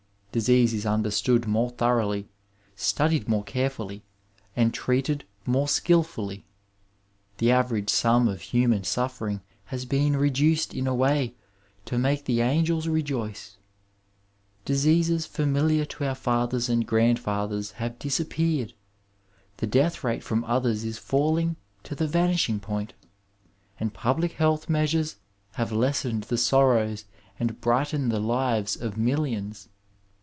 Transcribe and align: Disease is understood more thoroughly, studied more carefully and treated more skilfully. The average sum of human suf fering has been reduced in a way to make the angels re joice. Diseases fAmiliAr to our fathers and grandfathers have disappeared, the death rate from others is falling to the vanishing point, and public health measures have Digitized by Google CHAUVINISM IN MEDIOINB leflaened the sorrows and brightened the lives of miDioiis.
Disease 0.33 0.73
is 0.73 0.85
understood 0.85 1.45
more 1.45 1.71
thoroughly, 1.71 2.29
studied 2.73 3.27
more 3.27 3.43
carefully 3.43 4.01
and 4.55 4.73
treated 4.73 5.25
more 5.45 5.67
skilfully. 5.67 6.45
The 7.39 7.51
average 7.51 7.89
sum 7.89 8.29
of 8.29 8.39
human 8.39 8.85
suf 8.85 9.19
fering 9.19 9.41
has 9.65 9.83
been 9.83 10.15
reduced 10.15 10.73
in 10.73 10.87
a 10.87 10.95
way 10.95 11.35
to 11.83 11.97
make 11.97 12.23
the 12.23 12.39
angels 12.39 12.87
re 12.87 13.03
joice. 13.03 13.57
Diseases 14.63 15.27
fAmiliAr 15.27 15.89
to 15.89 16.05
our 16.05 16.15
fathers 16.15 16.69
and 16.69 16.87
grandfathers 16.87 17.71
have 17.71 17.99
disappeared, 17.99 18.71
the 19.57 19.67
death 19.67 20.01
rate 20.01 20.23
from 20.23 20.45
others 20.45 20.85
is 20.85 20.97
falling 20.97 21.57
to 21.83 21.93
the 21.93 22.07
vanishing 22.07 22.61
point, 22.61 22.93
and 23.81 23.93
public 23.93 24.31
health 24.31 24.69
measures 24.69 25.17
have 25.55 25.71
Digitized 25.71 25.71
by 25.71 25.73
Google 25.73 25.75
CHAUVINISM 25.75 25.75
IN 25.75 25.91
MEDIOINB 25.91 26.19
leflaened 26.21 26.23
the 26.29 26.37
sorrows 26.37 27.05
and 27.37 27.59
brightened 27.59 28.11
the 28.13 28.19
lives 28.21 28.77
of 28.77 28.95
miDioiis. 28.95 29.67